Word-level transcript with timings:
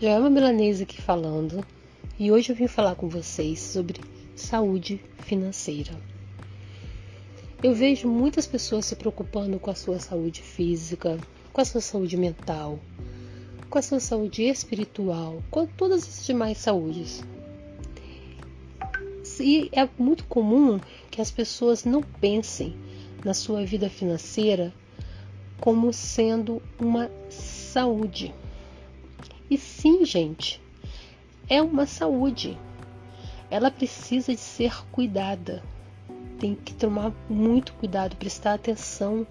Joelma 0.00 0.30
Milanese 0.30 0.84
aqui 0.84 0.98
falando 0.98 1.62
e 2.18 2.32
hoje 2.32 2.50
eu 2.50 2.56
vim 2.56 2.66
falar 2.66 2.94
com 2.94 3.06
vocês 3.06 3.60
sobre 3.60 4.00
saúde 4.34 4.98
financeira. 5.18 5.92
Eu 7.62 7.74
vejo 7.74 8.08
muitas 8.08 8.46
pessoas 8.46 8.86
se 8.86 8.96
preocupando 8.96 9.58
com 9.58 9.70
a 9.70 9.74
sua 9.74 9.98
saúde 9.98 10.40
física, 10.40 11.18
com 11.52 11.60
a 11.60 11.66
sua 11.66 11.82
saúde 11.82 12.16
mental, 12.16 12.80
com 13.68 13.78
a 13.78 13.82
sua 13.82 14.00
saúde 14.00 14.42
espiritual, 14.44 15.42
com 15.50 15.66
todas 15.66 16.08
as 16.08 16.24
demais 16.24 16.56
saúdes. 16.56 17.22
E 19.38 19.68
é 19.70 19.86
muito 19.98 20.24
comum 20.24 20.80
que 21.10 21.20
as 21.20 21.30
pessoas 21.30 21.84
não 21.84 22.02
pensem 22.02 22.74
na 23.22 23.34
sua 23.34 23.66
vida 23.66 23.90
financeira 23.90 24.72
como 25.60 25.92
sendo 25.92 26.62
uma 26.80 27.10
saúde. 27.28 28.32
E 29.50 29.58
sim, 29.58 30.04
gente, 30.04 30.62
é 31.48 31.60
uma 31.60 31.84
saúde. 31.84 32.56
Ela 33.50 33.68
precisa 33.68 34.32
de 34.32 34.40
ser 34.40 34.72
cuidada. 34.92 35.60
Tem 36.38 36.54
que 36.54 36.72
tomar 36.72 37.12
muito 37.28 37.72
cuidado, 37.72 38.14
prestar 38.14 38.54
atenção 38.54 39.26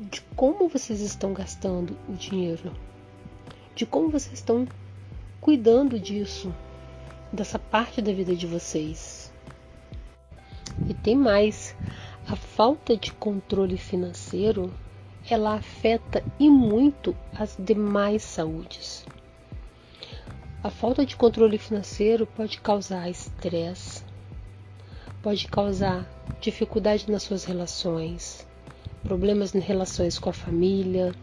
de 0.00 0.20
como 0.34 0.68
vocês 0.68 1.00
estão 1.00 1.32
gastando 1.32 1.96
o 2.08 2.14
dinheiro, 2.14 2.72
de 3.76 3.86
como 3.86 4.10
vocês 4.10 4.34
estão 4.34 4.66
cuidando 5.40 6.00
disso, 6.00 6.52
dessa 7.32 7.60
parte 7.60 8.02
da 8.02 8.12
vida 8.12 8.34
de 8.34 8.46
vocês. 8.46 9.32
E 10.88 10.94
tem 10.94 11.16
mais, 11.16 11.76
a 12.26 12.34
falta 12.34 12.96
de 12.96 13.12
controle 13.12 13.78
financeiro, 13.78 14.72
ela 15.30 15.54
afeta 15.54 16.24
e 16.40 16.50
muito 16.50 17.16
as 17.32 17.56
demais 17.58 18.22
saúdes. 18.22 19.06
A 20.60 20.70
falta 20.70 21.06
de 21.06 21.16
controle 21.16 21.56
financeiro 21.56 22.26
pode 22.26 22.60
causar 22.60 23.08
estresse, 23.08 24.02
pode 25.22 25.46
causar 25.46 26.04
dificuldade 26.40 27.08
nas 27.08 27.22
suas 27.22 27.44
relações, 27.44 28.44
problemas 29.04 29.54
em 29.54 29.60
relações 29.60 30.18
com 30.18 30.30
a 30.30 30.32
família, 30.32 31.14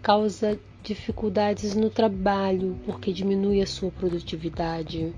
causa 0.00 0.58
dificuldades 0.82 1.74
no 1.74 1.90
trabalho 1.90 2.80
porque 2.86 3.12
diminui 3.12 3.60
a 3.60 3.66
sua 3.66 3.90
produtividade. 3.90 5.14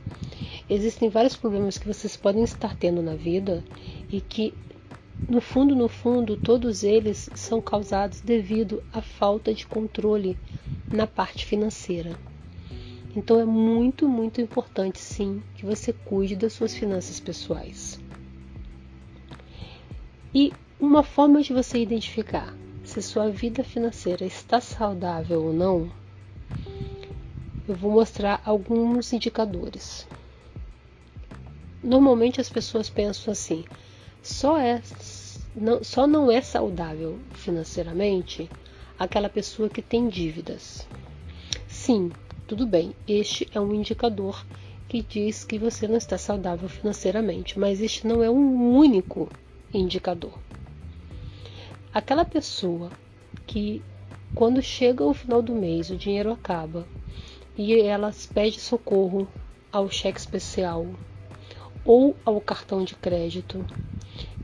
Existem 0.69 1.09
vários 1.09 1.37
problemas 1.37 1.79
que 1.79 1.87
vocês 1.87 2.17
podem 2.17 2.43
estar 2.43 2.75
tendo 2.75 3.01
na 3.01 3.15
vida 3.15 3.63
e 4.11 4.21
que 4.21 4.53
no 5.29 5.41
fundo, 5.41 5.77
no 5.77 5.87
fundo, 5.87 6.37
todos 6.37 6.83
eles 6.83 7.31
são 7.33 7.61
causados 7.61 8.23
devido 8.23 8.83
à 8.93 9.01
falta 9.01 9.55
de 9.55 9.65
controle 9.69 10.37
na 10.91 11.07
parte 11.07 11.47
financeira. 11.47 12.19
Então 13.15 13.39
é 13.39 13.45
muito, 13.45 14.09
muito 14.09 14.41
importante 14.41 14.99
sim 14.99 15.43
que 15.55 15.67
você 15.67 15.93
cuide 15.93 16.35
das 16.35 16.55
suas 16.55 16.75
finanças 16.75 17.21
pessoais. 17.21 18.01
E 20.35 20.53
uma 20.81 21.03
forma 21.03 21.43
de 21.43 21.53
você 21.53 21.79
identificar 21.79 22.57
se 22.85 23.03
sua 23.03 23.31
vida 23.31 23.63
financeira 23.63 24.25
está 24.25 24.61
saudável 24.61 25.45
ou 25.45 25.53
não, 25.53 25.93
eu 27.69 27.75
vou 27.75 27.93
mostrar 27.93 28.41
alguns 28.45 29.13
indicadores. 29.13 30.07
Normalmente 31.83 32.41
as 32.41 32.49
pessoas 32.49 32.89
pensam 32.89 33.31
assim: 33.31 33.65
só 34.23 34.59
é 34.59 34.81
não, 35.55 35.85
só 35.85 36.07
não 36.07 36.31
é 36.31 36.41
saudável 36.41 37.19
financeiramente 37.33 38.51
aquela 38.99 39.29
pessoa 39.29 39.69
que 39.69 39.83
tem 39.83 40.09
dívidas. 40.09 40.87
Sim, 41.69 42.11
tudo 42.53 42.67
bem, 42.67 42.95
este 43.09 43.49
é 43.55 43.59
um 43.59 43.73
indicador 43.73 44.45
que 44.87 45.01
diz 45.01 45.43
que 45.43 45.59
você 45.59 45.89
não 45.89 45.97
está 45.97 46.19
saudável 46.19 46.69
financeiramente, 46.69 47.59
mas 47.59 47.81
este 47.81 48.07
não 48.07 48.23
é 48.23 48.29
um 48.29 48.77
único 48.77 49.31
indicador. 49.73 50.39
Aquela 51.95 52.27
pessoa 52.27 52.91
que, 53.47 53.83
quando 54.35 54.61
chega 54.61 55.03
o 55.03 55.15
final 55.15 55.41
do 55.41 55.55
mês, 55.55 55.89
o 55.89 55.97
dinheiro 55.97 56.31
acaba 56.31 56.87
e 57.57 57.81
ela 57.81 58.13
pede 58.35 58.61
socorro 58.61 59.27
ao 59.73 59.89
cheque 59.89 60.21
especial 60.21 60.87
ou 61.87 62.15
ao 62.23 62.39
cartão 62.39 62.85
de 62.85 62.95
crédito, 62.95 63.65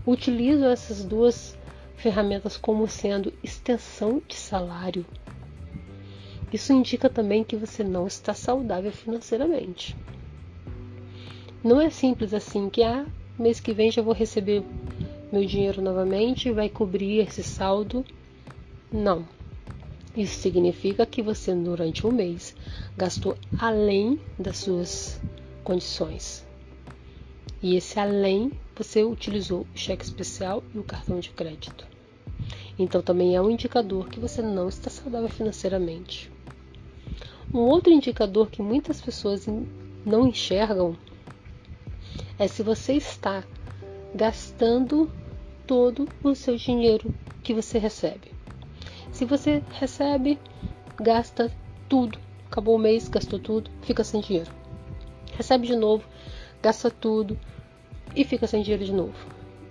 utilizam 0.07 0.71
essas 0.71 1.05
duas 1.05 1.59
ferramentas 1.95 2.57
como 2.57 2.89
sendo 2.89 3.35
extensão 3.45 4.23
de 4.27 4.35
salário 4.35 5.05
isso 6.53 6.73
indica 6.73 7.11
também 7.11 7.45
que 7.45 7.57
você 7.57 7.85
não 7.85 8.07
está 8.07 8.33
saudável 8.33 8.91
financeiramente. 8.91 9.95
Não 11.63 11.81
é 11.81 11.91
simples 11.91 12.33
assim 12.33 12.71
que 12.71 12.83
ah, 12.83 13.07
mês 13.39 13.61
que 13.61 13.73
vem 13.73 13.91
já 13.91 14.01
vou 14.01 14.15
receber 14.15 14.63
meu 15.31 15.45
dinheiro 15.45 15.83
novamente 15.83 16.49
e 16.49 16.53
vai 16.53 16.69
cobrir 16.69 17.19
esse 17.19 17.43
saldo. 17.43 18.05
Não. 18.91 19.27
Isso 20.17 20.41
significa 20.41 21.05
que 21.05 21.23
você 21.23 21.55
durante 21.55 22.07
um 22.07 22.11
mês 22.11 22.57
gastou 22.97 23.37
além 23.59 24.19
das 24.39 24.59
suas 24.59 25.21
condições. 25.63 26.47
E 27.63 27.77
esse 27.77 28.01
além 28.01 28.53
você 28.75 29.05
utilizou 29.05 29.67
o 29.75 29.79
cheque 29.79 30.05
especial 30.05 30.63
e 30.75 30.79
o 30.79 30.85
cartão 30.85 31.21
de 31.21 31.31
crédito. 31.31 31.87
Então 32.79 33.03
também 33.03 33.35
é 33.35 33.43
um 33.43 33.51
indicador 33.51 34.09
que 34.09 34.21
você 34.21 34.41
não 34.41 34.69
está 34.69 34.89
saudável 34.89 35.29
financeiramente. 35.29 36.31
Um 37.53 37.61
outro 37.61 37.91
indicador 37.91 38.51
que 38.51 38.61
muitas 38.61 39.01
pessoas 39.01 39.47
não 40.05 40.27
enxergam 40.27 40.95
é 42.39 42.47
se 42.47 42.63
você 42.63 42.93
está 42.93 43.43
gastando 44.15 45.11
todo 45.67 46.07
o 46.23 46.35
seu 46.35 46.57
dinheiro 46.57 47.15
que 47.43 47.55
você 47.55 47.79
recebe. 47.79 48.33
Se 49.11 49.25
você 49.25 49.63
recebe, 49.73 50.39
gasta 51.01 51.51
tudo, 51.89 52.19
acabou 52.51 52.77
o 52.77 52.79
mês, 52.79 53.09
gastou 53.09 53.39
tudo, 53.39 53.71
fica 53.81 54.05
sem 54.05 54.21
dinheiro. 54.21 54.51
Recebe 55.33 55.67
de 55.67 55.75
novo, 55.75 56.05
gasta 56.63 56.91
tudo 56.91 57.39
e 58.15 58.25
fica 58.25 58.47
sem 58.47 58.63
dinheiro 58.63 58.85
de 58.85 58.93
novo. 58.93 59.27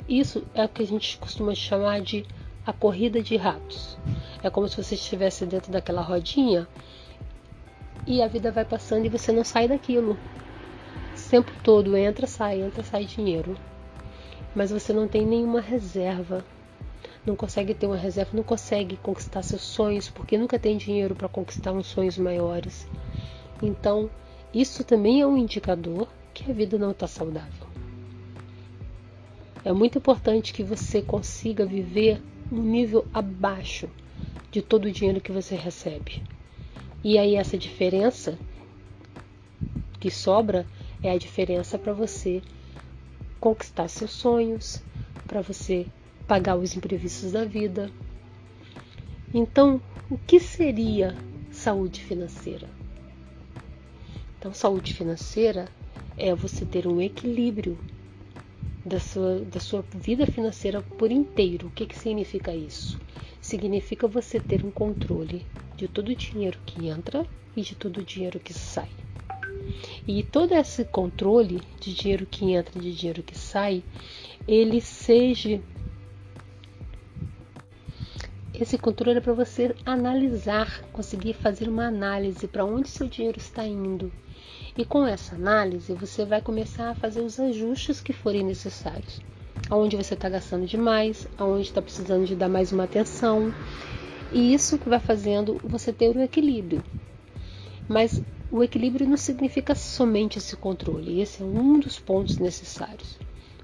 Isso 0.09 0.43
é 0.55 0.65
o 0.65 0.69
que 0.69 0.81
a 0.81 0.87
gente 0.87 1.17
costuma 1.19 1.53
chamar 1.53 2.01
de 2.01 2.25
a 2.65 2.73
corrida 2.73 3.21
de 3.21 3.37
ratos. 3.37 3.97
É 4.41 4.49
como 4.49 4.67
se 4.67 4.81
você 4.81 4.95
estivesse 4.95 5.45
dentro 5.45 5.71
daquela 5.71 6.01
rodinha 6.01 6.67
e 8.07 8.21
a 8.21 8.27
vida 8.27 8.51
vai 8.51 8.63
passando 8.63 9.05
e 9.05 9.09
você 9.09 9.33
não 9.33 9.43
sai 9.43 9.67
daquilo. 9.67 10.17
O 11.15 11.29
tempo 11.29 11.51
todo 11.61 11.97
entra, 11.97 12.25
sai, 12.25 12.61
entra, 12.61 12.81
sai 12.81 13.03
dinheiro. 13.03 13.57
Mas 14.55 14.71
você 14.71 14.93
não 14.93 15.09
tem 15.09 15.25
nenhuma 15.25 15.59
reserva. 15.59 16.43
Não 17.25 17.35
consegue 17.35 17.73
ter 17.73 17.85
uma 17.85 17.97
reserva, 17.97 18.31
não 18.33 18.43
consegue 18.43 18.95
conquistar 18.95 19.43
seus 19.43 19.61
sonhos, 19.61 20.09
porque 20.09 20.37
nunca 20.37 20.57
tem 20.57 20.77
dinheiro 20.77 21.13
para 21.13 21.27
conquistar 21.27 21.73
uns 21.73 21.87
sonhos 21.87 22.17
maiores. 22.17 22.87
Então, 23.61 24.09
isso 24.53 24.85
também 24.85 25.19
é 25.19 25.27
um 25.27 25.35
indicador 25.35 26.07
que 26.33 26.49
a 26.49 26.53
vida 26.53 26.77
não 26.77 26.91
está 26.91 27.07
saudável. 27.07 27.67
É 29.65 29.73
muito 29.73 29.97
importante 29.97 30.53
que 30.53 30.63
você 30.63 31.01
consiga 31.01 31.65
viver 31.65 32.21
um 32.49 32.61
nível 32.61 33.05
abaixo 33.13 33.89
de 34.49 34.61
todo 34.61 34.85
o 34.85 34.91
dinheiro 34.91 35.19
que 35.19 35.33
você 35.33 35.55
recebe. 35.55 36.23
E 37.03 37.17
aí 37.17 37.35
essa 37.35 37.57
diferença 37.57 38.37
que 39.99 40.09
sobra 40.09 40.65
é 41.01 41.11
a 41.11 41.17
diferença 41.17 41.77
para 41.77 41.93
você 41.93 42.41
conquistar 43.39 43.87
seus 43.87 44.11
sonhos, 44.11 44.81
para 45.27 45.41
você 45.41 45.87
pagar 46.27 46.57
os 46.57 46.75
imprevistos 46.75 47.31
da 47.31 47.45
vida. 47.45 47.91
Então, 49.33 49.81
o 50.09 50.17
que 50.17 50.39
seria 50.39 51.15
saúde 51.51 52.01
financeira? 52.01 52.69
Então, 54.39 54.53
saúde 54.53 54.93
financeira 54.93 55.65
é 56.17 56.33
você 56.33 56.65
ter 56.65 56.87
um 56.87 57.01
equilíbrio 57.01 57.77
da 58.85 58.99
sua, 58.99 59.39
da 59.41 59.59
sua 59.59 59.83
vida 59.93 60.25
financeira 60.25 60.81
por 60.81 61.11
inteiro. 61.11 61.67
O 61.67 61.71
que, 61.71 61.85
que 61.85 61.95
significa 61.95 62.53
isso? 62.53 62.97
Significa 63.47 64.09
você 64.09 64.41
ter 64.41 64.65
um 64.65 64.69
controle 64.69 65.45
de 65.77 65.87
todo 65.87 66.09
o 66.09 66.15
dinheiro 66.15 66.59
que 66.65 66.89
entra 66.89 67.25
e 67.55 67.61
de 67.61 67.75
todo 67.75 68.01
o 68.01 68.03
dinheiro 68.03 68.41
que 68.41 68.53
sai. 68.53 68.89
E 70.05 70.21
todo 70.21 70.53
esse 70.53 70.83
controle 70.83 71.63
de 71.79 71.93
dinheiro 71.93 72.25
que 72.25 72.51
entra 72.51 72.77
e 72.77 72.81
de 72.81 72.93
dinheiro 72.93 73.23
que 73.23 73.37
sai, 73.37 73.85
ele 74.45 74.81
seja 74.81 75.61
esse 78.53 78.77
controle 78.77 79.19
é 79.19 79.21
para 79.21 79.31
você 79.31 79.73
analisar, 79.85 80.81
conseguir 80.91 81.31
fazer 81.31 81.69
uma 81.69 81.87
análise 81.87 82.49
para 82.49 82.65
onde 82.65 82.89
seu 82.89 83.07
dinheiro 83.07 83.37
está 83.37 83.65
indo. 83.65 84.11
E 84.77 84.83
com 84.83 85.05
essa 85.05 85.35
análise, 85.35 85.93
você 85.93 86.25
vai 86.25 86.41
começar 86.41 86.89
a 86.89 86.95
fazer 86.95 87.21
os 87.21 87.39
ajustes 87.39 88.01
que 88.01 88.11
forem 88.11 88.43
necessários. 88.43 89.21
Aonde 89.69 89.97
você 89.97 90.13
está 90.13 90.29
gastando 90.29 90.65
demais, 90.65 91.27
aonde 91.37 91.63
está 91.63 91.81
precisando 91.81 92.25
de 92.25 92.35
dar 92.35 92.47
mais 92.47 92.71
uma 92.71 92.85
atenção. 92.85 93.53
E 94.31 94.53
isso 94.53 94.77
que 94.77 94.87
vai 94.87 94.99
fazendo 94.99 95.59
você 95.63 95.91
ter 95.91 96.15
um 96.15 96.21
equilíbrio. 96.21 96.83
Mas 97.87 98.21
o 98.49 98.63
equilíbrio 98.63 99.07
não 99.07 99.17
significa 99.17 99.75
somente 99.75 100.37
esse 100.37 100.55
controle, 100.55 101.21
esse 101.21 101.41
é 101.41 101.45
um 101.45 101.79
dos 101.79 101.99
pontos 101.99 102.37
necessários. 102.37 103.17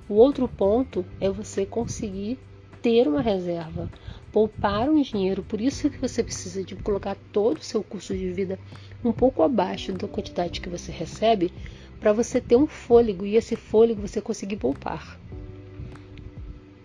O 0.10 0.16
outro 0.16 0.48
ponto 0.48 1.06
é 1.22 1.30
você 1.30 1.66
conseguir 1.66 2.38
ter 2.82 3.08
uma 3.08 3.22
reserva, 3.22 3.90
poupar 4.32 4.90
um 4.90 5.02
dinheiro, 5.02 5.42
por 5.42 5.62
isso 5.62 5.90
que 5.90 5.98
você 5.98 6.22
precisa 6.22 6.64
de 6.64 6.76
colocar 6.76 7.16
todo 7.32 7.58
o 7.58 7.64
seu 7.64 7.82
custo 7.82 8.14
de 8.14 8.30
vida 8.30 8.60
um 9.06 9.14
pouco 9.14 9.42
abaixo 9.42 9.94
da 9.94 10.08
quantidade 10.08 10.60
que 10.60 10.68
você 10.68 10.92
recebe, 10.92 11.54
para 11.98 12.12
você 12.12 12.42
ter 12.42 12.58
um 12.58 12.68
fôlego 12.68 13.26
e 13.26 13.38
esse 13.38 13.56
fôlego 13.56 14.02
você 14.06 14.20
conseguir 14.20 14.58
poupar. 14.58 15.18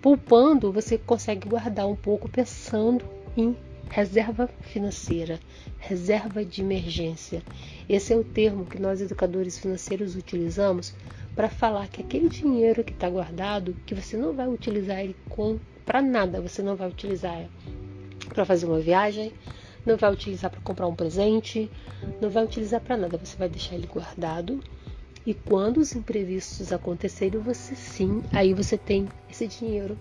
Poupando, 0.01 0.73
você 0.73 0.97
consegue 0.97 1.49
guardar 1.49 1.89
um 1.89 1.97
pouco 1.97 2.29
pensando 2.29 3.05
em 3.37 3.57
reserva 3.91 4.49
financeira, 4.61 5.41
reserva 5.79 6.45
de 6.45 6.61
emergência. 6.61 7.43
Esse 7.89 8.13
é 8.13 8.17
o 8.17 8.23
termo 8.23 8.65
que 8.65 8.81
nós 8.81 9.01
educadores 9.01 9.59
financeiros 9.59 10.15
utilizamos 10.15 10.95
para 11.35 11.49
falar 11.49 11.89
que 11.89 12.01
aquele 12.01 12.29
dinheiro 12.29 12.85
que 12.85 12.93
está 12.93 13.09
guardado, 13.09 13.77
que 13.87 13.95
você 13.95 14.17
não 14.17 14.33
vai 14.33 14.47
utilizar 14.47 15.01
ele 15.01 15.17
para 15.85 16.01
nada, 16.01 16.41
você 16.41 16.63
não 16.63 16.77
vai 16.77 16.89
utilizar 16.89 17.49
para 18.29 18.45
fazer 18.45 18.67
uma 18.67 18.81
viagem, 18.81 19.33
não 19.85 19.97
vai 19.97 20.13
utilizar 20.13 20.51
para 20.51 20.61
comprar 20.61 20.87
um 20.87 20.95
presente, 20.95 21.71
não 22.21 22.31
vai 22.31 22.45
utilizar 22.45 22.81
para 22.81 22.97
nada, 22.97 23.19
você 23.19 23.37
vai 23.37 23.49
deixar 23.49 23.75
ele 23.75 23.87
guardado. 23.87 24.61
E 25.29 25.35
quando 25.35 25.77
os 25.77 25.95
imprevistos 25.95 26.73
acontecerem, 26.73 27.39
você 27.39 27.77
sim, 27.77 28.23
aí 28.33 28.55
você 28.55 28.79
tem 28.79 29.07
esse 29.31 29.47
dinheiro 29.47 29.99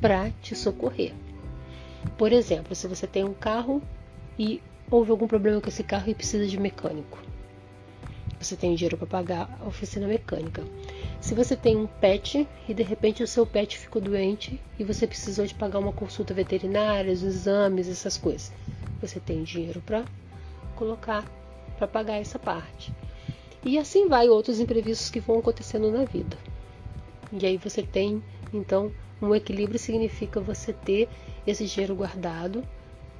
para 0.00 0.30
te 0.40 0.54
socorrer. 0.54 1.12
Por 2.16 2.32
exemplo, 2.32 2.74
se 2.74 2.88
você 2.88 3.06
tem 3.06 3.24
um 3.24 3.34
carro 3.34 3.82
e 4.38 4.62
houve 4.90 5.10
algum 5.10 5.28
problema 5.28 5.60
com 5.60 5.68
esse 5.68 5.82
carro 5.82 6.08
e 6.08 6.14
precisa 6.14 6.46
de 6.46 6.58
mecânico. 6.58 7.18
Você 8.40 8.56
tem 8.56 8.74
dinheiro 8.74 8.96
para 8.96 9.06
pagar 9.06 9.54
a 9.60 9.68
oficina 9.68 10.08
mecânica. 10.08 10.62
Se 11.20 11.34
você 11.34 11.54
tem 11.54 11.76
um 11.76 11.86
pet 11.86 12.48
e 12.66 12.72
de 12.72 12.82
repente 12.82 13.22
o 13.22 13.28
seu 13.28 13.44
pet 13.44 13.76
ficou 13.76 14.00
doente 14.00 14.58
e 14.78 14.84
você 14.84 15.06
precisou 15.06 15.44
de 15.44 15.54
pagar 15.54 15.78
uma 15.78 15.92
consulta 15.92 16.32
veterinária, 16.32 17.12
os 17.12 17.22
exames, 17.22 17.86
essas 17.86 18.16
coisas, 18.16 18.50
você 18.98 19.20
tem 19.20 19.42
dinheiro 19.42 19.82
para 19.82 20.06
colocar 20.74 21.22
para 21.76 21.86
pagar 21.86 22.14
essa 22.14 22.38
parte. 22.38 22.94
E 23.64 23.78
assim 23.78 24.08
vai 24.08 24.28
outros 24.28 24.60
imprevistos 24.60 25.10
que 25.10 25.20
vão 25.20 25.38
acontecendo 25.38 25.90
na 25.90 26.04
vida. 26.04 26.36
E 27.32 27.46
aí 27.46 27.56
você 27.56 27.82
tem, 27.82 28.22
então, 28.52 28.92
um 29.22 29.34
equilíbrio 29.34 29.78
significa 29.78 30.38
você 30.38 30.72
ter 30.72 31.08
esse 31.46 31.64
dinheiro 31.64 31.94
guardado, 31.94 32.62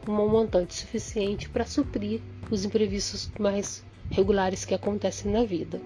um 0.06 0.28
montante 0.28 0.74
suficiente 0.74 1.48
para 1.48 1.64
suprir 1.64 2.20
os 2.50 2.64
imprevistos 2.64 3.30
mais 3.38 3.82
regulares 4.10 4.66
que 4.66 4.74
acontecem 4.74 5.32
na 5.32 5.44
vida. 5.44 5.80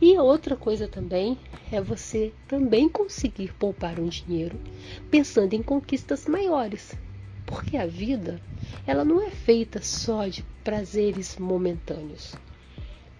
E 0.00 0.18
outra 0.18 0.56
coisa 0.56 0.88
também 0.88 1.38
é 1.70 1.80
você 1.80 2.32
também 2.48 2.88
conseguir 2.88 3.54
poupar 3.54 4.00
um 4.00 4.08
dinheiro 4.08 4.58
pensando 5.10 5.54
em 5.54 5.62
conquistas 5.62 6.26
maiores, 6.26 6.92
porque 7.46 7.76
a 7.76 7.86
vida 7.86 8.40
ela 8.84 9.04
não 9.04 9.24
é 9.24 9.30
feita 9.30 9.80
só 9.80 10.26
de 10.26 10.42
prazeres 10.64 11.36
momentâneos. 11.38 12.34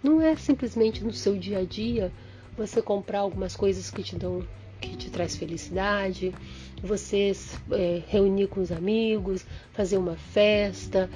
Não 0.05 0.21
é 0.21 0.37
simplesmente 0.37 1.03
no 1.03 1.15
seu 1.15 1.35
dia 1.39 1.61
a 1.61 1.65
dia 1.65 2.13
você 2.59 2.83
comprar 2.83 3.21
algumas 3.21 3.57
coisas 3.57 3.91
que 3.91 4.03
te 4.03 4.15
dão 4.15 4.47
que 4.79 4.95
te 4.99 5.09
traz 5.09 5.35
felicidade, 5.35 6.35
você 6.83 7.33
é, 7.71 8.03
reunir 8.07 8.49
com 8.49 8.61
os 8.61 8.71
amigos, 8.71 9.47
fazer 9.73 9.97
uma 9.97 10.15
festa, 10.15 11.09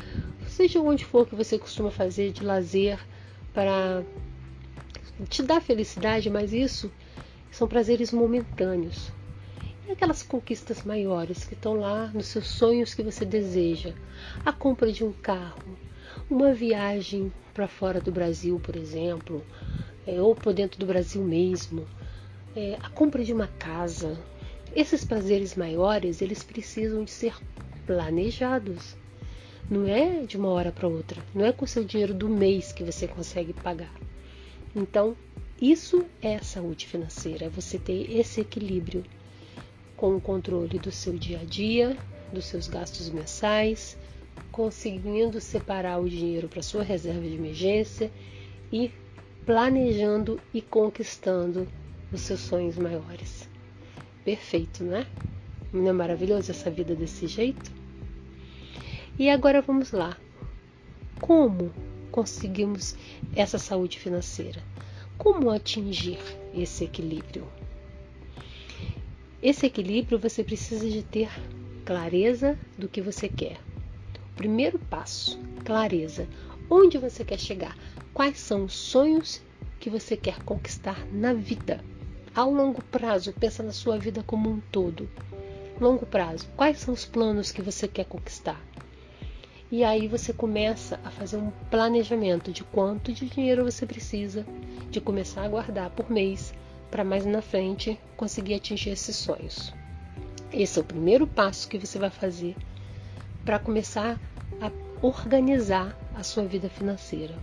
seja 0.47 0.81
onde 0.81 1.05
for 1.05 1.27
que 1.27 1.35
você 1.35 1.59
costuma 1.59 1.91
fazer 1.91 2.33
de 2.33 2.43
lazer 2.43 2.99
para 3.53 4.03
te 5.29 5.43
dar 5.43 5.61
felicidade, 5.61 6.31
mas 6.31 6.55
isso 6.55 6.91
são 7.51 7.69
prazeres 7.69 8.11
momentâneos. 8.11 9.13
E 9.87 9.93
aquelas 9.93 10.23
conquistas 10.23 10.83
maiores 10.83 11.45
que 11.45 11.53
estão 11.53 11.75
lá 11.75 12.07
nos 12.15 12.29
seus 12.29 12.47
sonhos 12.47 12.95
que 12.95 13.03
você 13.03 13.27
deseja, 13.27 13.93
a 14.47 14.53
compra 14.53 14.91
de 14.91 15.05
um 15.05 15.13
carro, 15.13 15.77
uma 16.31 16.55
viagem 16.55 17.31
para 17.59 17.67
fora 17.67 18.01
do 18.01 18.13
Brasil, 18.13 18.61
por 18.61 18.77
exemplo, 18.77 19.45
é, 20.07 20.23
ou 20.23 20.33
por 20.33 20.55
dentro 20.55 20.79
do 20.79 20.87
Brasil 20.87 21.21
mesmo, 21.25 21.89
é, 22.55 22.79
a 22.81 22.89
compra 22.89 23.25
de 23.25 23.33
uma 23.33 23.49
casa. 23.49 24.17
Esses 24.77 25.05
prazeres 25.05 25.57
maiores, 25.57 26.23
eles 26.23 26.45
precisam 26.45 27.03
de 27.03 27.11
ser 27.11 27.35
planejados. 27.85 28.97
Não 29.69 29.89
é 29.89 30.25
de 30.25 30.37
uma 30.37 30.51
hora 30.51 30.71
para 30.71 30.87
outra, 30.87 31.21
não 31.35 31.45
é 31.45 31.51
com 31.51 31.65
o 31.65 31.69
seu 31.69 31.83
dinheiro 31.83 32.15
do 32.15 32.29
mês 32.29 32.73
que 32.73 32.85
você 32.85 33.09
consegue 33.09 33.53
pagar. 33.53 33.93
Então, 34.77 35.17
isso 35.61 36.07
é 36.23 36.39
saúde 36.39 36.87
financeira, 36.87 37.47
é 37.47 37.49
você 37.49 37.77
ter 37.77 38.09
esse 38.21 38.41
equilíbrio 38.41 39.03
com 39.97 40.15
o 40.15 40.21
controle 40.21 40.79
do 40.79 40.93
seu 40.93 41.15
dia 41.15 41.41
a 41.41 41.45
dia, 41.45 41.97
dos 42.33 42.45
seus 42.45 42.69
gastos 42.69 43.11
mensais, 43.11 43.99
conseguindo 44.59 45.41
separar 45.41 46.01
o 46.01 46.09
dinheiro 46.09 46.49
para 46.49 46.63
sua 46.63 46.83
reserva 46.83 47.21
de 47.21 47.37
emergência 47.37 48.11
e 48.73 48.91
planejando 49.47 50.41
e 50.53 50.61
conquistando 50.61 51.69
os 52.13 52.23
seus 52.23 52.41
sonhos 52.41 52.77
maiores. 52.77 53.49
Perfeito, 54.25 54.83
né? 54.83 55.07
Não 55.73 55.87
é 55.87 55.93
maravilhoso 55.93 56.51
essa 56.51 56.69
vida 56.73 56.93
desse 56.97 57.29
jeito? 57.29 57.71
E 59.17 59.31
agora 59.31 59.63
vamos 59.63 59.93
lá. 59.93 60.19
Como 61.21 61.73
conseguimos 62.11 62.97
essa 63.37 63.59
saúde 63.59 63.97
financeira? 63.97 64.61
Como 65.17 65.51
atingir 65.53 66.19
esse 66.53 66.83
equilíbrio? 66.83 67.47
Esse 69.41 69.67
equilíbrio 69.67 70.19
você 70.19 70.43
precisa 70.43 70.91
de 70.91 71.05
ter 71.05 71.31
clareza 71.85 72.59
do 72.77 72.89
que 72.89 73.01
você 73.01 73.29
quer. 73.29 73.68
Primeiro 74.39 74.79
passo, 74.79 75.37
clareza. 75.65 76.29
Onde 76.71 76.97
você 76.97 77.25
quer 77.25 77.41
chegar? 77.41 77.77
Quais 78.15 78.39
são 78.39 78.67
os 78.67 78.73
sonhos 78.73 79.43
que 79.81 79.91
você 79.91 80.17
quer 80.17 80.41
conquistar 80.45 81.05
na 81.11 81.33
vida? 81.33 81.85
Ao 82.33 82.49
longo 82.49 82.81
prazo, 82.85 83.33
pensa 83.33 83.65
na 83.65 83.73
sua 83.73 83.99
vida 83.99 84.23
como 84.23 84.49
um 84.49 84.61
todo. 84.71 85.11
Longo 85.81 86.07
prazo, 86.07 86.49
quais 86.57 86.79
são 86.79 86.95
os 86.95 87.05
planos 87.05 87.51
que 87.51 87.61
você 87.61 87.89
quer 87.89 88.05
conquistar? 88.05 88.65
E 89.73 89.83
aí 89.83 90.07
você 90.07 90.33
começa 90.33 91.01
a 91.05 91.11
fazer 91.11 91.39
um 91.39 91.51
planejamento 91.69 92.53
de 92.53 92.63
quanto 92.63 93.13
de 93.13 93.29
dinheiro 93.29 93.65
você 93.65 93.85
precisa, 93.85 94.47
de 94.89 95.01
começar 95.01 95.43
a 95.43 95.49
guardar 95.49 95.91
por 95.91 96.09
mês, 96.09 96.55
para 96.93 97.03
mais 97.03 97.27
na 97.27 97.43
frente 97.43 97.99
conseguir 98.17 98.55
atingir 98.55 98.91
esses 98.91 99.17
sonhos. 99.17 99.75
Esse 100.53 100.79
é 100.79 100.83
o 100.83 100.85
primeiro 100.85 101.27
passo 101.27 101.69
que 101.69 101.77
você 101.77 101.99
vai 101.99 102.09
fazer 102.09 102.55
para 103.49 103.59
começar 103.59 104.21
a 104.61 104.71
organizar 105.01 105.97
a 106.15 106.23
sua 106.23 106.45
vida 106.45 106.69
financeira. 106.69 107.35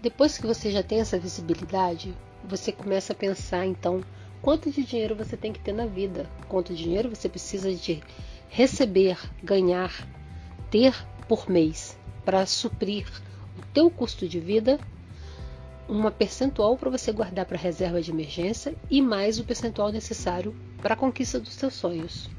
Depois 0.00 0.38
que 0.38 0.46
você 0.46 0.70
já 0.70 0.80
tem 0.80 1.00
essa 1.00 1.18
visibilidade, 1.18 2.16
você 2.44 2.70
começa 2.70 3.12
a 3.12 3.16
pensar 3.16 3.66
então 3.66 4.00
quanto 4.40 4.70
de 4.70 4.84
dinheiro 4.84 5.16
você 5.16 5.36
tem 5.36 5.52
que 5.52 5.58
ter 5.58 5.72
na 5.72 5.86
vida, 5.86 6.30
quanto 6.48 6.72
dinheiro 6.72 7.10
você 7.10 7.28
precisa 7.28 7.74
de 7.74 8.00
receber, 8.48 9.18
ganhar, 9.42 10.06
ter 10.70 10.94
por 11.26 11.50
mês 11.50 11.98
para 12.24 12.46
suprir 12.46 13.08
o 13.58 13.66
teu 13.74 13.90
custo 13.90 14.28
de 14.28 14.38
vida, 14.38 14.78
uma 15.88 16.12
percentual 16.12 16.76
para 16.76 16.90
você 16.90 17.10
guardar 17.10 17.44
para 17.44 17.58
reserva 17.58 18.00
de 18.00 18.12
emergência 18.12 18.76
e 18.88 19.02
mais 19.02 19.40
o 19.40 19.44
percentual 19.44 19.90
necessário 19.90 20.54
para 20.80 20.94
a 20.94 20.96
conquista 20.96 21.40
dos 21.40 21.54
seus 21.54 21.74
sonhos. 21.74 22.30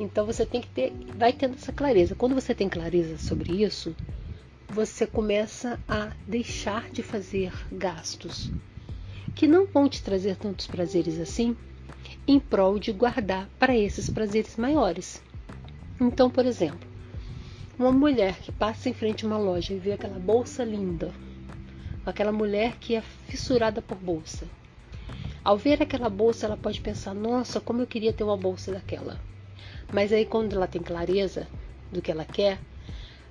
Então 0.00 0.24
você 0.24 0.46
tem 0.46 0.62
que 0.62 0.68
ter, 0.68 0.92
vai 1.14 1.30
tendo 1.30 1.56
essa 1.56 1.70
clareza. 1.70 2.14
Quando 2.14 2.34
você 2.34 2.54
tem 2.54 2.70
clareza 2.70 3.18
sobre 3.18 3.62
isso, 3.62 3.94
você 4.66 5.06
começa 5.06 5.78
a 5.86 6.10
deixar 6.26 6.90
de 6.90 7.02
fazer 7.02 7.52
gastos 7.70 8.50
que 9.34 9.46
não 9.46 9.66
vão 9.66 9.88
te 9.88 10.02
trazer 10.02 10.36
tantos 10.36 10.66
prazeres 10.66 11.18
assim, 11.20 11.56
em 12.26 12.40
prol 12.40 12.78
de 12.78 12.92
guardar 12.92 13.48
para 13.58 13.76
esses 13.76 14.08
prazeres 14.08 14.56
maiores. 14.56 15.22
Então, 16.00 16.30
por 16.30 16.46
exemplo, 16.46 16.88
uma 17.78 17.92
mulher 17.92 18.38
que 18.40 18.50
passa 18.50 18.88
em 18.88 18.94
frente 18.94 19.24
a 19.24 19.28
uma 19.28 19.38
loja 19.38 19.74
e 19.74 19.78
vê 19.78 19.92
aquela 19.92 20.18
bolsa 20.18 20.64
linda, 20.64 21.12
aquela 22.04 22.32
mulher 22.32 22.76
que 22.80 22.94
é 22.94 23.02
fissurada 23.28 23.82
por 23.82 23.98
bolsa. 23.98 24.46
Ao 25.44 25.56
ver 25.56 25.82
aquela 25.82 26.08
bolsa, 26.08 26.46
ela 26.46 26.56
pode 26.56 26.80
pensar: 26.80 27.14
nossa, 27.14 27.60
como 27.60 27.82
eu 27.82 27.86
queria 27.86 28.12
ter 28.12 28.24
uma 28.24 28.36
bolsa 28.36 28.72
daquela. 28.72 29.18
Mas 29.92 30.12
aí, 30.12 30.24
quando 30.24 30.54
ela 30.54 30.66
tem 30.66 30.82
clareza 30.82 31.48
do 31.90 32.00
que 32.00 32.10
ela 32.10 32.24
quer, 32.24 32.58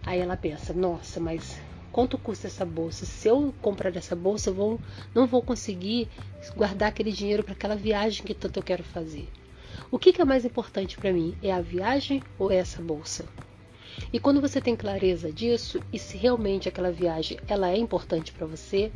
aí 0.05 0.19
ela 0.19 0.35
pensa: 0.35 0.73
nossa, 0.73 1.19
mas 1.19 1.57
quanto 1.91 2.17
custa 2.17 2.47
essa 2.47 2.65
bolsa? 2.65 3.05
Se 3.05 3.27
eu 3.27 3.53
comprar 3.61 3.95
essa 3.95 4.15
bolsa, 4.15 4.49
eu 4.49 4.53
vou, 4.53 4.79
não 5.15 5.25
vou 5.25 5.41
conseguir 5.41 6.09
guardar 6.55 6.89
aquele 6.89 7.11
dinheiro 7.11 7.43
para 7.43 7.53
aquela 7.53 7.75
viagem 7.75 8.25
que 8.25 8.33
tanto 8.33 8.57
eu 8.57 8.63
quero 8.63 8.83
fazer. 8.83 9.29
O 9.91 9.97
que, 9.97 10.11
que 10.11 10.21
é 10.21 10.25
mais 10.25 10.45
importante 10.45 10.97
para 10.97 11.13
mim? 11.13 11.35
É 11.41 11.51
a 11.51 11.61
viagem 11.61 12.21
ou 12.37 12.51
é 12.51 12.57
essa 12.57 12.81
bolsa? 12.81 13.25
E 14.11 14.19
quando 14.19 14.41
você 14.41 14.59
tem 14.59 14.75
clareza 14.75 15.31
disso 15.31 15.81
e 15.93 15.97
se 15.97 16.17
realmente 16.17 16.67
aquela 16.67 16.91
viagem 16.91 17.39
ela 17.47 17.69
é 17.69 17.77
importante 17.77 18.31
para 18.31 18.45
você, 18.45 18.91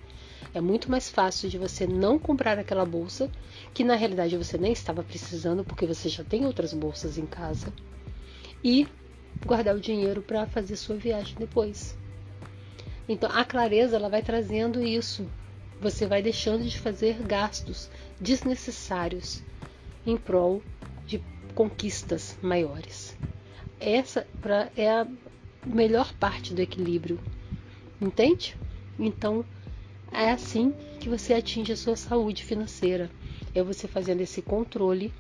é 0.53 0.62
muito 0.62 0.89
mais 0.89 1.09
fácil 1.09 1.50
de 1.50 1.57
você 1.57 1.85
não 1.85 2.17
comprar 2.17 2.57
aquela 2.57 2.85
bolsa, 2.85 3.29
que 3.73 3.83
na 3.83 3.95
realidade 3.95 4.38
você 4.38 4.57
nem 4.57 4.71
estava 4.71 5.03
precisando, 5.03 5.63
porque 5.63 5.85
você 5.85 6.09
já 6.09 6.23
tem 6.23 6.45
outras 6.45 6.73
bolsas 6.73 7.17
em 7.17 7.25
casa, 7.25 7.71
e 8.63 8.88
guardar 9.45 9.75
o 9.75 9.79
dinheiro 9.79 10.21
para 10.21 10.45
fazer 10.47 10.75
sua 10.75 10.95
viagem 10.95 11.35
depois. 11.38 11.97
Então 13.07 13.29
a 13.31 13.43
clareza 13.43 13.95
ela 13.95 14.09
vai 14.09 14.21
trazendo 14.21 14.81
isso. 14.81 15.27
Você 15.81 16.05
vai 16.05 16.21
deixando 16.21 16.63
de 16.63 16.79
fazer 16.79 17.21
gastos 17.23 17.89
desnecessários 18.19 19.43
em 20.05 20.15
prol 20.15 20.62
de 21.05 21.21
conquistas 21.53 22.38
maiores. 22.41 23.17
Essa 23.79 24.25
pra, 24.41 24.69
é 24.77 24.89
a 24.89 25.07
melhor 25.65 26.13
parte 26.13 26.53
do 26.53 26.62
equilíbrio, 26.62 27.19
entende? 28.01 28.55
Então 28.97 29.43
é 30.13 30.32
assim 30.32 30.74
que 31.00 31.10
você 31.10 31.34
atinge 31.34 31.72
a 31.72 31.77
sua 31.77 31.96
saúde 31.96 32.43
financeira. 32.43 33.10
É 33.53 33.62
você 33.62 33.88
fazendo 33.88 34.22
esse 34.22 34.41
controle 34.41 35.12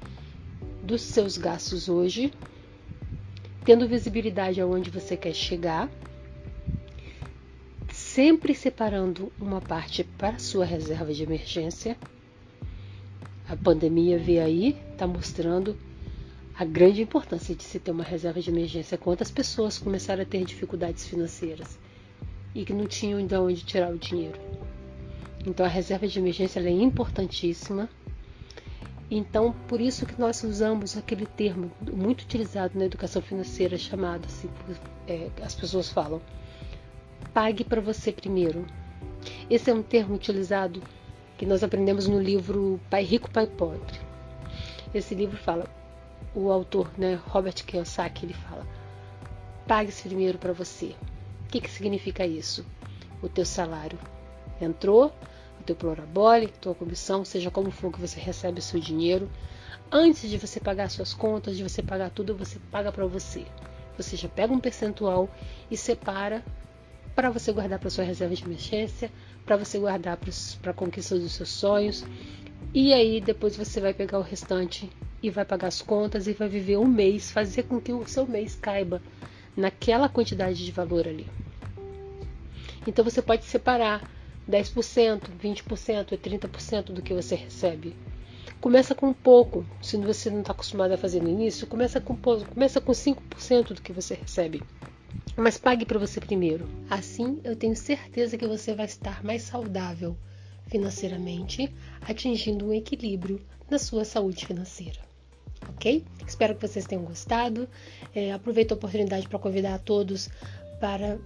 dos 0.83 1.01
seus 1.01 1.37
gastos 1.37 1.89
hoje, 1.89 2.31
tendo 3.65 3.87
visibilidade 3.87 4.61
aonde 4.61 4.89
você 4.89 5.15
quer 5.15 5.33
chegar, 5.33 5.89
sempre 7.89 8.53
separando 8.53 9.31
uma 9.39 9.61
parte 9.61 10.03
para 10.03 10.35
a 10.35 10.39
sua 10.39 10.65
reserva 10.65 11.13
de 11.13 11.23
emergência. 11.23 11.97
A 13.47 13.55
pandemia 13.55 14.17
veio 14.17 14.43
aí, 14.43 14.77
está 14.91 15.05
mostrando 15.05 15.77
a 16.55 16.63
grande 16.63 17.01
importância 17.01 17.55
de 17.55 17.63
se 17.63 17.79
ter 17.79 17.91
uma 17.91 18.03
reserva 18.03 18.39
de 18.39 18.49
emergência. 18.49 18.97
Quantas 18.97 19.31
pessoas 19.31 19.77
começaram 19.77 20.21
a 20.21 20.25
ter 20.25 20.45
dificuldades 20.45 21.07
financeiras 21.07 21.79
e 22.53 22.63
que 22.63 22.73
não 22.73 22.85
tinham 22.85 23.25
de 23.25 23.35
onde 23.35 23.63
tirar 23.63 23.91
o 23.91 23.97
dinheiro. 23.97 24.39
Então 25.45 25.65
a 25.65 25.69
reserva 25.69 26.07
de 26.07 26.19
emergência 26.19 26.59
é 26.59 26.69
importantíssima. 26.69 27.89
Então, 29.11 29.53
por 29.67 29.79
isso 29.79 30.05
que 30.05 30.19
nós 30.19 30.43
usamos 30.43 30.97
aquele 30.97 31.25
termo 31.25 31.71
muito 31.91 32.21
utilizado 32.21 32.77
na 32.79 32.85
educação 32.85 33.21
financeira 33.21 33.77
chamado 33.77 34.25
assim, 34.25 34.49
é, 35.07 35.29
as 35.41 35.53
pessoas 35.53 35.89
falam, 35.89 36.21
pague 37.33 37.63
para 37.63 37.81
você 37.81 38.11
primeiro. 38.11 38.65
Esse 39.49 39.69
é 39.69 39.73
um 39.73 39.83
termo 39.83 40.15
utilizado 40.15 40.81
que 41.37 41.45
nós 41.45 41.63
aprendemos 41.63 42.07
no 42.07 42.19
livro 42.19 42.79
Pai 42.89 43.03
Rico, 43.03 43.29
Pai 43.29 43.45
Pobre. 43.45 43.99
Esse 44.93 45.13
livro 45.13 45.37
fala, 45.37 45.67
o 46.33 46.51
autor, 46.51 46.89
né, 46.97 47.19
Robert 47.27 47.63
Kiyosaki, 47.65 48.25
ele 48.25 48.33
fala: 48.33 48.65
pague-se 49.67 50.07
primeiro 50.07 50.37
para 50.37 50.53
você. 50.53 50.95
O 51.45 51.49
que, 51.49 51.61
que 51.61 51.69
significa 51.69 52.25
isso? 52.25 52.65
O 53.21 53.29
teu 53.29 53.45
salário 53.45 53.99
entrou, 54.59 55.13
o 55.63 55.65
teu 55.65 55.75
prorabole, 55.75 56.47
tua 56.47 56.75
comissão, 56.75 57.23
seja 57.23 57.49
como 57.49 57.71
for 57.71 57.91
que 57.91 57.99
você 57.99 58.19
recebe 58.19 58.59
o 58.59 58.61
seu 58.61 58.79
dinheiro, 58.79 59.29
antes 59.91 60.29
de 60.29 60.37
você 60.37 60.59
pagar 60.59 60.89
suas 60.89 61.13
contas, 61.13 61.55
de 61.55 61.63
você 61.63 61.81
pagar 61.81 62.09
tudo, 62.09 62.35
você 62.35 62.59
paga 62.69 62.91
para 62.91 63.05
você. 63.07 63.45
Você 63.97 64.17
já 64.17 64.27
pega 64.27 64.53
um 64.53 64.59
percentual 64.59 65.29
e 65.71 65.77
separa 65.77 66.43
para 67.15 67.29
você 67.29 67.51
guardar 67.51 67.79
para 67.79 67.89
sua 67.89 68.03
reserva 68.03 68.35
de 68.35 68.43
emergência, 68.43 69.09
para 69.45 69.55
você 69.55 69.79
guardar 69.79 70.17
para 70.61 70.71
a 70.71 70.73
conquista 70.73 71.17
dos 71.17 71.31
seus 71.31 71.49
sonhos. 71.49 72.03
E 72.73 72.93
aí 72.93 73.21
depois 73.21 73.55
você 73.55 73.79
vai 73.79 73.93
pegar 73.93 74.19
o 74.19 74.23
restante 74.23 74.89
e 75.21 75.29
vai 75.29 75.45
pagar 75.45 75.67
as 75.67 75.81
contas 75.81 76.27
e 76.27 76.33
vai 76.33 76.49
viver 76.49 76.77
um 76.77 76.87
mês, 76.87 77.31
fazer 77.31 77.63
com 77.63 77.79
que 77.79 77.93
o 77.93 78.05
seu 78.07 78.27
mês 78.27 78.55
caiba 78.55 79.01
naquela 79.55 80.09
quantidade 80.09 80.65
de 80.65 80.71
valor 80.71 81.07
ali. 81.07 81.27
Então 82.85 83.05
você 83.05 83.21
pode 83.21 83.45
separar 83.45 84.01
10%, 84.49 85.21
20% 85.41 86.11
e 86.11 86.17
30% 86.17 86.85
do 86.85 87.01
que 87.01 87.13
você 87.13 87.35
recebe. 87.35 87.95
Começa 88.59 88.95
com 88.95 89.13
pouco. 89.13 89.65
Se 89.81 89.97
você 89.97 90.29
não 90.29 90.39
está 90.39 90.53
acostumado 90.53 90.93
a 90.93 90.97
fazer 90.97 91.21
no 91.21 91.29
início, 91.29 91.67
começa 91.67 91.99
com 91.99 92.15
pouco. 92.15 92.45
Começa 92.45 92.79
com 92.79 92.91
5% 92.91 93.73
do 93.73 93.81
que 93.81 93.91
você 93.91 94.15
recebe. 94.15 94.63
Mas 95.35 95.57
pague 95.57 95.85
para 95.85 95.99
você 95.99 96.19
primeiro. 96.19 96.67
Assim, 96.89 97.39
eu 97.43 97.55
tenho 97.55 97.75
certeza 97.75 98.37
que 98.37 98.47
você 98.47 98.73
vai 98.73 98.85
estar 98.85 99.23
mais 99.23 99.43
saudável 99.43 100.15
financeiramente, 100.67 101.73
atingindo 102.01 102.67
um 102.67 102.73
equilíbrio 102.73 103.41
na 103.69 103.77
sua 103.77 104.05
saúde 104.05 104.45
financeira 104.45 104.99
ok? 105.69 106.03
Espero 106.27 106.55
que 106.55 106.67
vocês 106.67 106.85
tenham 106.85 107.03
gostado. 107.03 107.67
É, 108.13 108.31
aproveito 108.31 108.71
a 108.71 108.75
oportunidade 108.75 109.27
para 109.27 109.39
convidar 109.39 109.75
a 109.75 109.79
todos 109.79 110.29
para 110.79 111.17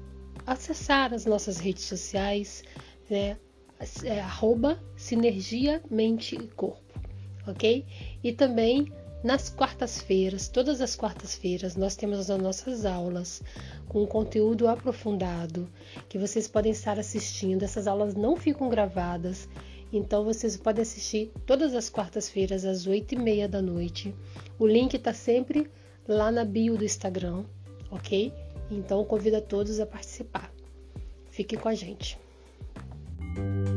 acessar 0.46 1.14
as 1.14 1.26
nossas 1.26 1.58
redes 1.58 1.84
sociais, 1.84 2.64
né? 3.10 3.38
É, 4.04 4.20
arroba 4.20 4.82
Sinergia 4.96 5.84
Mente 5.90 6.36
e 6.36 6.48
Corpo, 6.48 7.00
ok? 7.48 7.86
E 8.24 8.34
também 8.34 8.92
nas 9.24 9.50
quartas-feiras, 9.50 10.48
todas 10.48 10.80
as 10.80 10.96
quartas-feiras, 10.96 11.76
nós 11.76 11.96
temos 11.96 12.30
as 12.30 12.42
nossas 12.42 12.86
aulas 12.86 13.42
com 13.88 14.06
conteúdo 14.06 14.68
aprofundado 14.68 15.70
que 16.08 16.18
vocês 16.18 16.48
podem 16.48 16.72
estar 16.72 17.00
assistindo. 17.00 17.64
Essas 17.64 17.88
aulas 17.88 18.16
não 18.16 18.36
ficam 18.36 18.70
gravadas, 18.70 19.50
então 19.92 20.24
vocês 20.24 20.56
podem 20.56 20.84
assistir 20.84 21.32
todas 21.46 21.74
as 21.74 21.90
quartas-feiras 21.90 22.64
às 22.64 22.86
oito 22.86 23.14
e 23.14 23.18
meia 23.18 23.48
da 23.48 23.62
noite. 23.62 24.14
O 24.60 24.68
link 24.68 24.94
está 24.94 25.14
sempre 25.14 25.70
lá 26.08 26.32
na 26.32 26.46
bio 26.46 26.78
do 26.78 26.86
Instagram, 26.86 27.44
ok? 27.90 28.32
Então 28.70 29.04
convido 29.04 29.38
a 29.38 29.42
todos 29.42 29.80
a 29.80 29.86
participar. 29.86 30.52
Fiquem 31.32 31.58
com 31.58 31.70
a 31.70 31.76
gente. 31.76 32.18
thank 33.38 33.68
you 33.68 33.77